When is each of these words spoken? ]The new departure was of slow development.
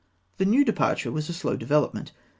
]The 0.39 0.47
new 0.47 0.65
departure 0.65 1.11
was 1.11 1.29
of 1.29 1.35
slow 1.35 1.55
development. 1.55 2.11